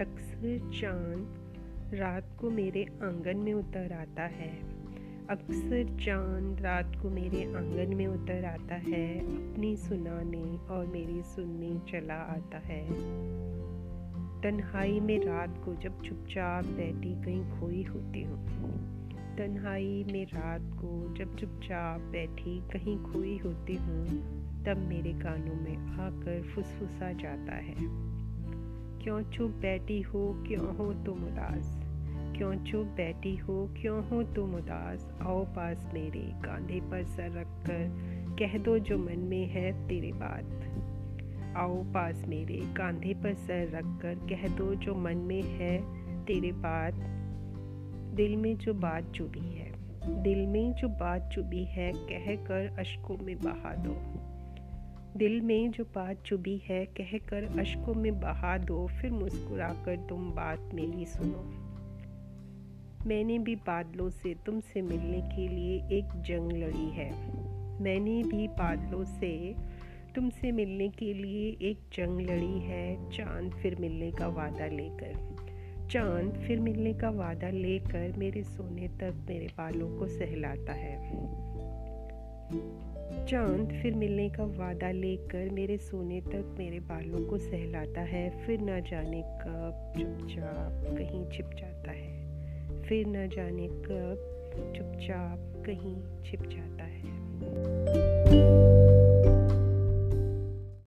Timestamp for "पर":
36.80-37.04, 43.14-43.34